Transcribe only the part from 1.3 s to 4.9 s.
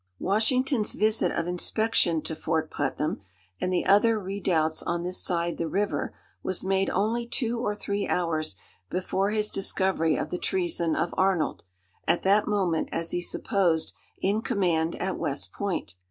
of inspection to Fort Putnam, and the other redoubts